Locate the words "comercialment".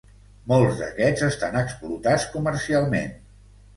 2.39-3.13